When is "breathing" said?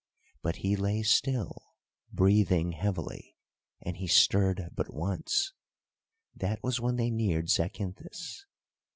2.11-2.71